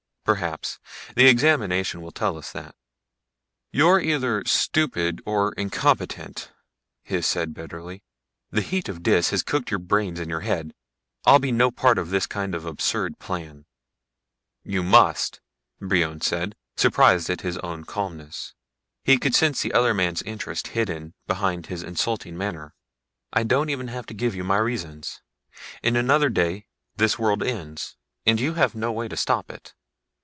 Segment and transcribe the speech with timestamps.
[0.23, 0.79] "Perhaps.
[1.17, 2.75] The examination will tell us that."
[3.71, 6.53] "You're either stupid or incompetent,"
[7.09, 8.01] Hys said bitterly.
[8.51, 10.73] "The heat of Dis has cooked your brains in your head.
[11.25, 13.65] I'll be no part of this kind of absurd plan."
[14.63, 15.41] "You must,"
[15.81, 18.53] Brion said, surprised at his own calmness.
[19.03, 22.73] He could sense the other man's interest hidden behind his insulting manner.
[23.33, 25.21] "I don't even have to give you my reasons.
[25.83, 29.73] In another day this world ends and you have no way to stop it.